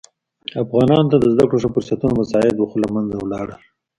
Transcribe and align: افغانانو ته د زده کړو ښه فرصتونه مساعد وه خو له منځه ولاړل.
افغانانو 0.63 1.09
ته 1.11 1.17
د 1.19 1.25
زده 1.33 1.45
کړو 1.49 1.59
ښه 1.63 1.69
فرصتونه 1.75 2.13
مساعد 2.19 2.55
وه 2.57 2.67
خو 2.69 2.77
له 2.83 2.89
منځه 2.95 3.15
ولاړل. 3.19 3.59